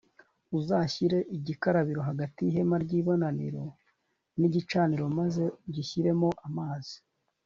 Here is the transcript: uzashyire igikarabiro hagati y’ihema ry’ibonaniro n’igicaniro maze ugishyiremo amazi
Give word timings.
uzashyire 0.59 1.17
igikarabiro 1.37 2.01
hagati 2.09 2.39
y’ihema 2.43 2.75
ry’ibonaniro 2.83 3.65
n’igicaniro 4.39 5.05
maze 5.19 5.43
ugishyiremo 5.65 6.29
amazi 6.47 6.95